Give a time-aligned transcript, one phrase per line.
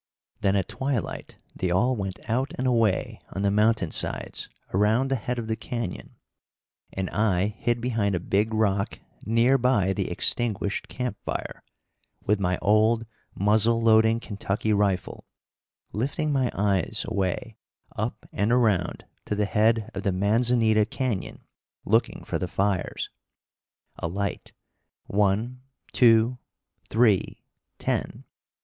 [0.39, 5.15] Then at twilight they all went out and away on the mountain sides around the
[5.15, 6.15] head of the canyon,
[6.91, 11.63] and I hid behind a big rock near by the extinguished camp fire,
[12.25, 15.27] with my old muzzle loading Kentucky rifle,
[15.93, 17.57] lifting my eyes away
[17.95, 21.43] up and around to the head of the Manzanita canyon
[21.85, 23.11] looking for the fires.
[23.99, 24.51] A light!
[25.05, 25.61] One,
[25.93, 26.39] two,
[26.89, 27.43] three,
[27.77, 28.23] ten!